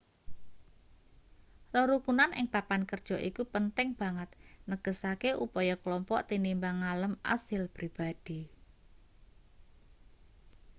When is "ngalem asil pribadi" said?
6.83-8.41